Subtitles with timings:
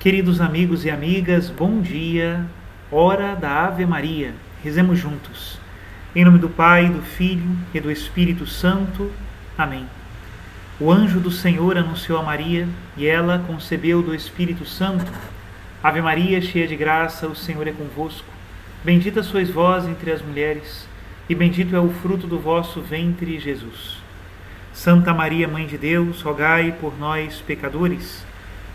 [0.00, 2.46] Queridos amigos e amigas, bom dia,
[2.90, 4.32] hora da Ave Maria.
[4.64, 5.58] Rezemos juntos.
[6.16, 9.12] Em nome do Pai, do Filho e do Espírito Santo.
[9.58, 9.84] Amém.
[10.80, 12.66] O anjo do Senhor anunciou a Maria
[12.96, 15.12] e ela concebeu do Espírito Santo.
[15.82, 18.32] Ave Maria, cheia de graça, o Senhor é convosco.
[18.82, 20.88] Bendita sois vós entre as mulheres,
[21.28, 23.98] e bendito é o fruto do vosso ventre, Jesus.
[24.72, 28.24] Santa Maria, Mãe de Deus, rogai por nós, pecadores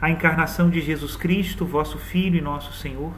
[0.00, 3.12] a encarnação de Jesus Cristo, vosso Filho e nosso Senhor,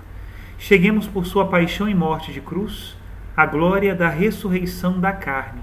[0.59, 2.97] cheguemos por sua paixão e morte de cruz
[3.37, 5.63] à glória da ressurreição da carne.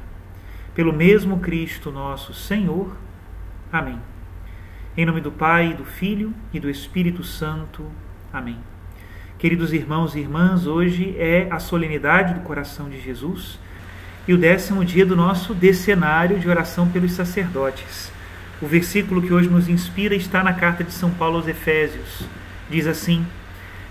[0.75, 2.95] Pelo mesmo Cristo nosso Senhor.
[3.71, 3.99] Amém.
[4.95, 7.85] Em nome do Pai, do Filho e do Espírito Santo.
[8.31, 8.57] Amém.
[9.39, 13.59] Queridos irmãos e irmãs, hoje é a solenidade do coração de Jesus
[14.27, 18.11] e o décimo dia do nosso decenário de oração pelos sacerdotes.
[18.59, 22.23] O versículo que hoje nos inspira está na carta de São Paulo aos Efésios.
[22.67, 23.23] Diz assim: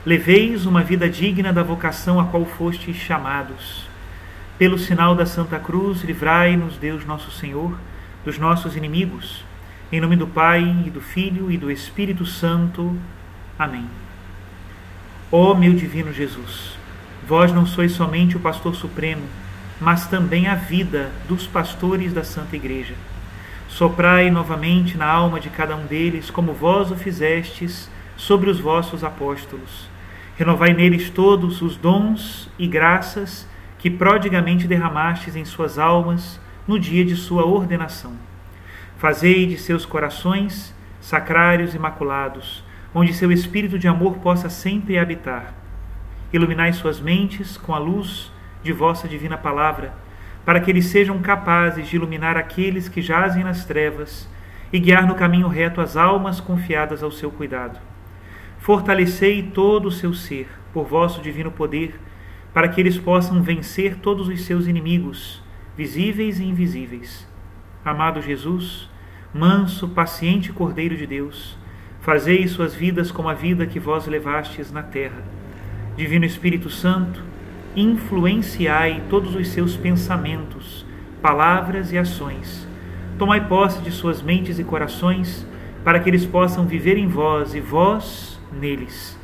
[0.04, 3.88] Leveis uma vida digna da vocação a qual fostes chamados.
[4.58, 7.78] Pelo sinal da Santa Cruz, livrai-nos, Deus nosso Senhor,
[8.24, 9.44] dos nossos inimigos.
[9.92, 12.98] Em nome do Pai, e do Filho e do Espírito Santo.
[13.56, 13.86] Amém.
[15.30, 16.76] Ó meu divino Jesus,
[17.26, 19.22] vós não sois somente o pastor supremo,
[19.80, 22.94] mas também a vida dos pastores da Santa Igreja.
[23.76, 29.04] Soprai novamente na alma de cada um deles, como vós o fizestes sobre os vossos
[29.04, 29.86] apóstolos.
[30.34, 33.46] Renovai neles todos os dons e graças
[33.78, 38.14] que prodigamente derramastes em suas almas no dia de sua ordenação.
[38.96, 42.64] Fazei de seus corações sacrários imaculados,
[42.94, 45.52] onde seu espírito de amor possa sempre habitar.
[46.32, 48.32] Iluminai suas mentes com a luz
[48.62, 50.05] de vossa divina palavra
[50.46, 54.30] para que eles sejam capazes de iluminar aqueles que jazem nas trevas
[54.72, 57.80] e guiar no caminho reto as almas confiadas ao seu cuidado.
[58.60, 61.98] Fortalecei todo o seu ser por vosso divino poder,
[62.54, 65.42] para que eles possam vencer todos os seus inimigos,
[65.76, 67.28] visíveis e invisíveis.
[67.84, 68.88] Amado Jesus,
[69.34, 71.58] manso, paciente Cordeiro de Deus,
[72.00, 75.24] fazei suas vidas como a vida que vós levastes na terra.
[75.96, 77.22] Divino Espírito Santo,
[77.76, 80.86] influenciai todos os seus pensamentos,
[81.20, 82.66] palavras e ações.
[83.18, 85.46] Tomai posse de suas mentes e corações,
[85.84, 89.16] para que eles possam viver em vós e vós neles.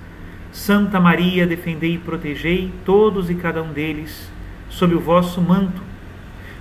[0.53, 4.31] Santa Maria, defendei e protegei todos e cada um deles
[4.69, 5.83] sob o vosso manto.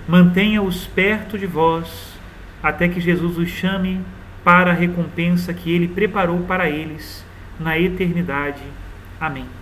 [0.08, 2.18] Mantenha-os perto de vós,
[2.62, 4.00] até que Jesus os chame
[4.42, 7.24] para a recompensa que ele preparou para eles
[7.60, 8.62] na eternidade.
[9.20, 9.61] Amém.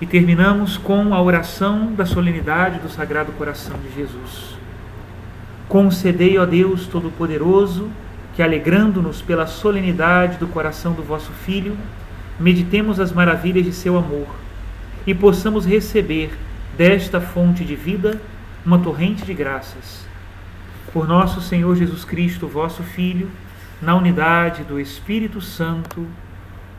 [0.00, 4.56] E terminamos com a oração da solenidade do Sagrado Coração de Jesus.
[5.68, 7.90] Concedei, ó Deus Todo-Poderoso,
[8.34, 11.76] que, alegrando-nos pela solenidade do coração do vosso Filho,
[12.38, 14.26] meditemos as maravilhas de seu amor
[15.06, 16.30] e possamos receber
[16.76, 18.20] desta fonte de vida
[18.64, 20.06] uma torrente de graças.
[20.92, 23.30] Por nosso Senhor Jesus Cristo, vosso Filho,
[23.80, 26.06] na unidade do Espírito Santo.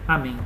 [0.08, 0.38] Amém.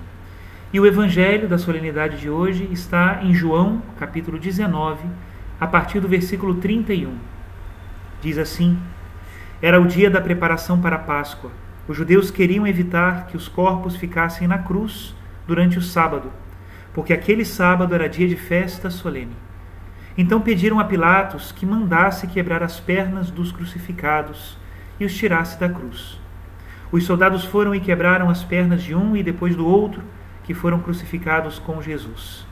[0.76, 5.08] E o evangelho da solenidade de hoje está em João, capítulo 19,
[5.58, 7.16] a partir do versículo 31.
[8.20, 8.78] Diz assim:
[9.62, 11.50] Era o dia da preparação para a Páscoa.
[11.88, 15.16] Os judeus queriam evitar que os corpos ficassem na cruz
[15.48, 16.30] durante o sábado.
[16.94, 19.38] porque aquele sábado era dia de festa solene.
[20.18, 24.58] Então pediram a Pilatos que mandasse quebrar as pernas dos crucificados
[25.00, 26.20] e os tirasse da cruz.
[26.92, 30.04] Os soldados foram e quebraram as pernas de um e depois do outro,
[30.46, 32.46] que foram crucificados com Jesus.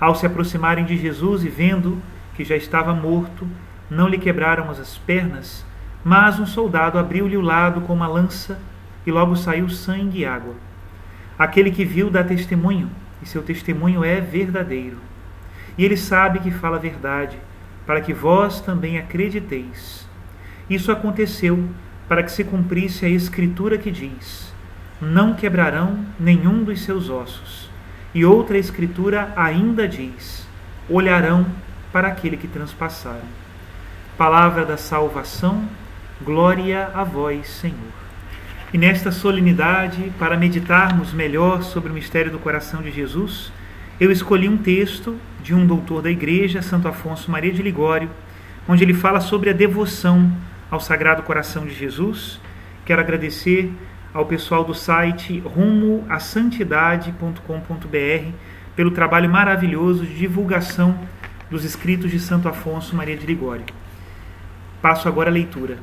[0.00, 2.02] Ao se aproximarem de Jesus e vendo
[2.34, 3.46] que já estava morto,
[3.90, 5.64] não lhe quebraram as pernas,
[6.04, 8.58] mas um soldado abriu-lhe o lado com uma lança
[9.06, 10.54] e logo saiu sangue e água.
[11.38, 12.90] Aquele que viu dá testemunho,
[13.22, 14.98] e seu testemunho é verdadeiro.
[15.78, 17.38] E ele sabe que fala a verdade,
[17.86, 20.08] para que vós também acrediteis.
[20.68, 21.68] Isso aconteceu
[22.08, 24.45] para que se cumprisse a escritura que diz:
[25.00, 27.68] Não quebrarão nenhum dos seus ossos.
[28.14, 30.46] E outra escritura ainda diz:
[30.88, 31.46] Olharão
[31.92, 33.28] para aquele que transpassaram.
[34.16, 35.64] Palavra da salvação,
[36.22, 37.76] glória a vós, Senhor.
[38.72, 43.52] E nesta solenidade, para meditarmos melhor sobre o mistério do coração de Jesus,
[44.00, 48.10] eu escolhi um texto de um doutor da Igreja, Santo Afonso Maria de Ligório,
[48.68, 50.30] onde ele fala sobre a devoção
[50.70, 52.40] ao Sagrado Coração de Jesus.
[52.84, 53.72] Quero agradecer
[54.12, 58.30] ao pessoal do site rumoassantidade.com.br
[58.74, 60.98] pelo trabalho maravilhoso de divulgação
[61.50, 63.64] dos escritos de Santo Afonso Maria de Ligório.
[64.82, 65.78] Passo agora a leitura.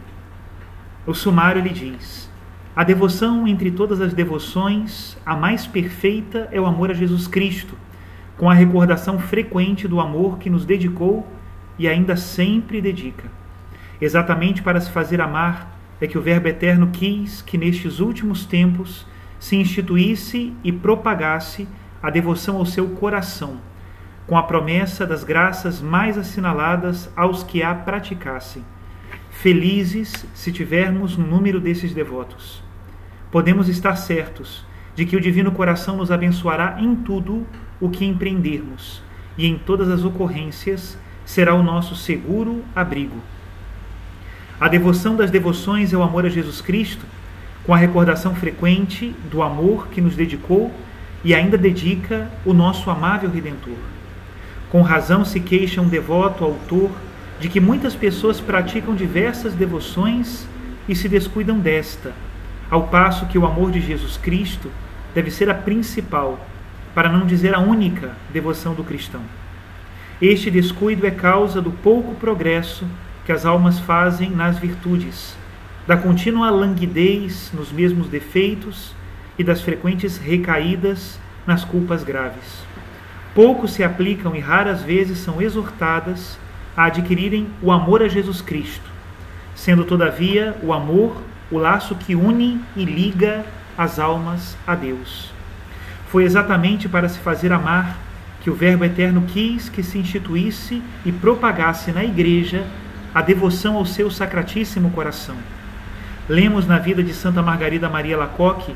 [1.06, 2.30] O sumário lhe diz:
[2.76, 7.76] A devoção entre todas as devoções, a mais perfeita é o amor a Jesus Cristo,
[8.38, 11.28] com a recordação frequente do amor que nos dedicou
[11.78, 13.28] e ainda sempre dedica.
[14.00, 15.73] Exatamente para se fazer amar
[16.04, 19.06] é que o Verbo Eterno quis que nestes últimos tempos
[19.40, 21.66] se instituísse e propagasse
[22.02, 23.62] a devoção ao seu coração,
[24.28, 28.66] com a promessa das graças mais assinaladas aos que a praticassem.
[29.30, 32.62] Felizes se tivermos no número desses devotos.
[33.32, 34.66] Podemos estar certos
[34.96, 37.48] de que o Divino Coração nos abençoará em tudo
[37.80, 39.02] o que empreendermos,
[39.38, 43.22] e em todas as ocorrências será o nosso seguro abrigo.
[44.60, 47.06] A devoção das devoções é o amor a Jesus Cristo,
[47.66, 50.72] com a recordação frequente do amor que nos dedicou
[51.24, 53.78] e ainda dedica o nosso amável Redentor.
[54.70, 56.92] Com razão se queixa um devoto autor
[57.40, 60.48] de que muitas pessoas praticam diversas devoções
[60.88, 62.14] e se descuidam desta,
[62.70, 64.72] ao passo que o amor de Jesus Cristo
[65.14, 66.40] deve ser a principal,
[66.94, 69.22] para não dizer a única devoção do cristão.
[70.22, 72.86] Este descuido é causa do pouco progresso
[73.26, 75.36] que as almas fazem nas virtudes,
[75.88, 78.94] da contínua languidez nos mesmos defeitos
[79.38, 82.64] e das frequentes recaídas nas culpas graves.
[83.34, 86.38] Poucos se aplicam e raras vezes são exortadas
[86.76, 88.90] a adquirirem o amor a Jesus Cristo,
[89.56, 91.22] sendo todavia o amor
[91.52, 93.46] o laço que une e liga
[93.78, 95.32] as almas a Deus.
[96.08, 97.98] Foi exatamente para se fazer amar
[98.42, 102.66] que o Verbo Eterno quis que se instituísse e propagasse na Igreja
[103.14, 105.36] a devoção ao seu sacratíssimo coração.
[106.28, 108.76] Lemos na vida de Santa Margarida Maria Lacoque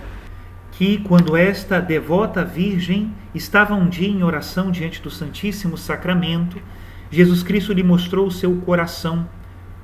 [0.71, 6.61] que, quando esta devota virgem estava um dia em oração diante do Santíssimo Sacramento,
[7.09, 9.27] Jesus Cristo lhe mostrou o seu coração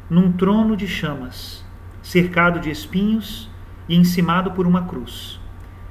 [0.08, 1.66] num trono de chamas,
[2.04, 3.50] cercado de espinhos
[3.90, 5.40] e encimado por uma cruz.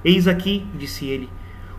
[0.05, 1.29] Eis aqui, disse ele,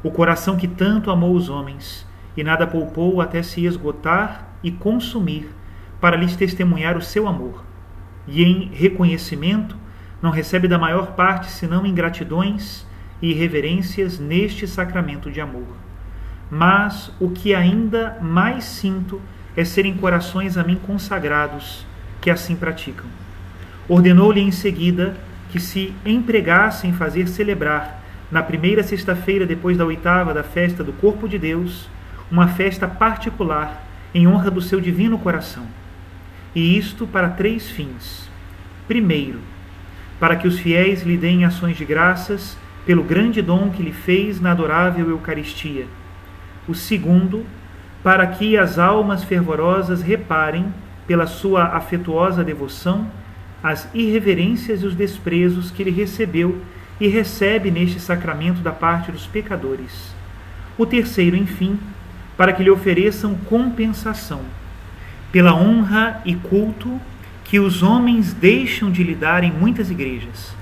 [0.03, 2.06] o coração que tanto amou os homens
[2.36, 5.50] e nada poupou até se esgotar e consumir
[6.03, 7.63] para lhes testemunhar o seu amor.
[8.27, 9.77] E em reconhecimento,
[10.22, 12.86] não recebe da maior parte senão ingratidões
[13.22, 15.77] e irreverências neste sacramento de amor.
[16.51, 19.22] Mas o que ainda mais sinto
[19.55, 21.86] é serem corações a mim consagrados
[22.19, 23.05] que assim praticam.
[23.88, 25.15] Ordenou-lhe em seguida
[25.53, 30.91] que se empregasse em fazer celebrar, na primeira sexta-feira depois da oitava da festa do
[30.91, 31.88] Corpo de Deus,
[32.29, 35.65] uma festa particular em honra do seu divino coração
[36.55, 38.29] e isto para três fins.
[38.88, 39.39] Primeiro,
[40.19, 44.39] para que os fiéis lhe deem ações de graças pelo grande dom que lhe fez
[44.39, 45.86] na adorável Eucaristia.
[46.67, 47.45] O segundo,
[48.03, 50.74] para que as almas fervorosas reparem,
[51.07, 53.07] pela sua afetuosa devoção,
[53.62, 56.62] as irreverências e os desprezos que ele recebeu
[57.00, 60.13] e recebe neste sacramento da parte dos pecadores.
[60.77, 61.77] O terceiro, enfim,
[62.38, 64.41] para que lhe ofereçam compensação
[65.33, 66.97] pela honra e culto
[67.43, 70.55] que os homens deixam de lhe dar em muitas igrejas.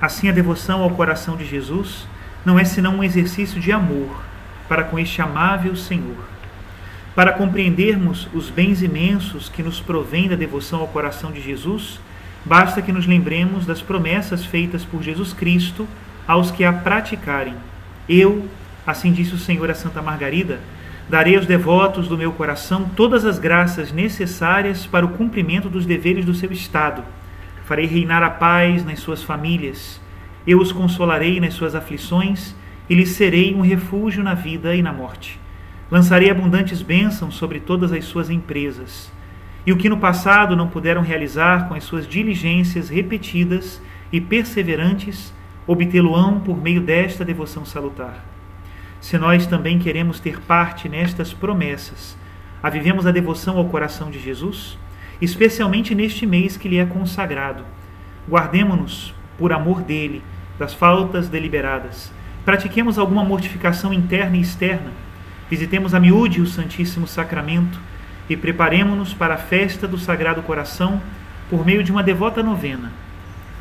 [0.00, 2.06] Assim, a devoção ao coração de Jesus
[2.44, 4.22] não é senão um exercício de amor
[4.68, 6.28] para com este amável Senhor.
[7.16, 11.98] Para compreendermos os bens imensos que nos provém da devoção ao coração de Jesus,
[12.44, 15.88] basta que nos lembremos das promessas feitas por Jesus Cristo
[16.28, 17.56] aos que a praticarem.
[18.08, 18.48] Eu
[18.88, 20.60] Assim disse o Senhor a Santa Margarida:
[21.08, 26.22] Darei aos devotos do meu coração todas as graças necessárias para o cumprimento dos deveres
[26.22, 27.02] do seu Estado.
[27.64, 29.98] Farei reinar a paz nas suas famílias.
[30.46, 32.54] Eu os consolarei nas suas aflições
[32.90, 35.40] e lhes serei um refúgio na vida e na morte.
[35.90, 39.10] Lançarei abundantes bênçãos sobre todas as suas empresas.
[39.64, 43.80] E o que no passado não puderam realizar com as suas diligências repetidas
[44.12, 45.32] e perseverantes,
[45.66, 48.37] obtê-lo-ão por meio desta devoção salutar.
[49.00, 52.16] Se nós também queremos ter parte nestas promessas,
[52.62, 54.76] avivemos a devoção ao coração de Jesus,
[55.20, 57.64] especialmente neste mês que lhe é consagrado.
[58.28, 60.22] Guardemo-nos, por amor dele,
[60.58, 62.12] das faltas deliberadas.
[62.44, 64.90] Pratiquemos alguma mortificação interna e externa.
[65.48, 67.80] Visitemos a miúde o Santíssimo Sacramento
[68.28, 71.00] e preparemos-nos para a festa do Sagrado Coração
[71.48, 72.92] por meio de uma devota novena.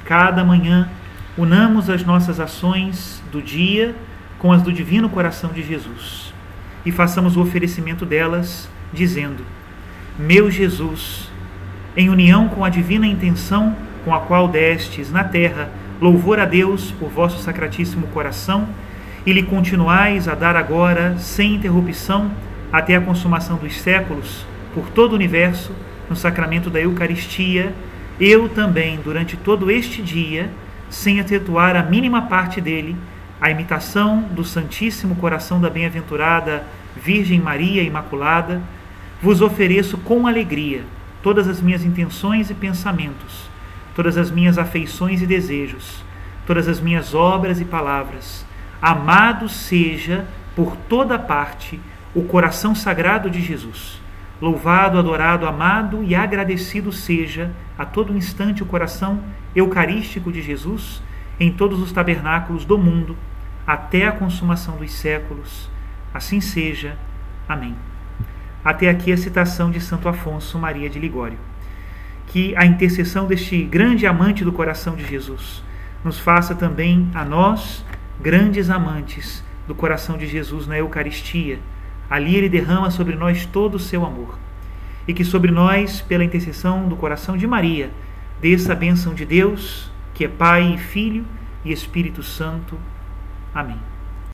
[0.04, 0.90] Cada manhã,
[1.38, 3.96] unamos as nossas ações do dia
[4.40, 6.34] com as do Divino Coração de Jesus
[6.86, 9.44] e façamos o oferecimento delas, dizendo:
[10.18, 11.30] Meu Jesus,
[11.96, 13.76] em união com a divina intenção
[14.06, 18.70] com a qual destes na terra louvor a Deus por vosso sacratíssimo coração
[19.26, 22.32] e lhe continuais a dar agora, sem interrupção,
[22.72, 25.74] até a consumação dos séculos, por todo o universo,
[26.10, 27.74] no sacramento da Eucaristia,
[28.20, 30.50] eu também, durante todo este dia,
[30.90, 32.96] sem atetuar a mínima parte dele,
[33.40, 36.64] a imitação do Santíssimo Coração da Bem-aventurada
[36.96, 38.62] Virgem Maria Imaculada,
[39.22, 40.84] vos ofereço com alegria
[41.22, 43.50] todas as minhas intenções e pensamentos,
[43.96, 46.04] todas as minhas afeições e desejos,
[46.46, 48.46] todas as minhas obras e palavras.
[48.82, 50.26] Amado seja
[50.56, 51.80] por toda parte
[52.16, 54.02] o coração sagrado de Jesus.
[54.42, 59.20] Louvado, adorado, amado e agradecido seja a todo instante o coração
[59.56, 61.02] eucarístico de Jesus
[61.40, 63.16] em todos os tabernáculos do mundo,
[63.66, 65.70] até a consumação dos séculos.
[66.14, 66.98] Assim seja.
[67.48, 67.76] Amém.
[68.64, 71.38] Até aqui a citação de Santo Afonso Maria de Ligório.
[72.28, 75.64] Que a intercessão deste grande amante do coração de Jesus
[76.04, 77.86] nos faça também a nós,
[78.20, 81.60] grandes amantes do coração de Jesus na Eucaristia.
[82.10, 84.40] Ali ele derrama sobre nós todo o seu amor.
[85.08, 87.92] E que sobre nós, pela intercessão do coração de Maria,
[88.42, 91.28] desça a bênção de Deus, que é Pai e Filho
[91.64, 92.76] e Espírito Santo.
[93.54, 93.78] Amém.